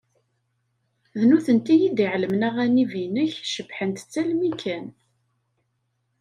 D 1.19 1.21
nutenti 1.29 1.75
i 1.87 1.89
d-iɛellmen 1.95 2.45
aɣanib-inek 2.47 3.31
cebbḥent-tt 3.53 4.15
almi 4.21 4.51
kan. 4.61 4.85